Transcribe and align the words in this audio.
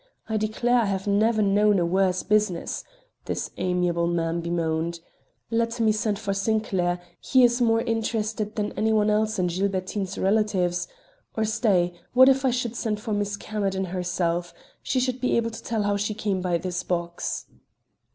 I 0.27 0.35
declare 0.35 0.79
I 0.79 0.85
have 0.85 1.05
never 1.05 1.43
known 1.43 1.77
a 1.77 1.85
worse 1.85 2.23
business," 2.23 2.83
this 3.25 3.51
amiable 3.57 4.07
man 4.07 4.41
bemoaned. 4.41 4.99
"Let 5.51 5.79
me 5.79 5.91
send 5.91 6.17
for 6.17 6.33
Sinclair; 6.33 6.99
he 7.19 7.43
is 7.43 7.61
more 7.61 7.81
interested 7.81 8.55
than 8.55 8.71
any 8.71 8.91
one 8.91 9.11
else 9.11 9.37
in 9.37 9.45
Gilbertine's 9.45 10.17
relatives; 10.17 10.87
or 11.37 11.45
stay, 11.45 11.93
what 12.13 12.29
if 12.29 12.45
I 12.45 12.49
should 12.49 12.75
send 12.75 12.99
for 12.99 13.13
Miss 13.13 13.37
Camerden 13.37 13.85
herself? 13.85 14.55
She 14.81 14.99
should 14.99 15.21
be 15.21 15.37
able 15.37 15.51
to 15.51 15.61
tell 15.63 15.83
how 15.83 15.97
she 15.97 16.15
came 16.15 16.41
by 16.41 16.57
this 16.57 16.81
box." 16.81 17.45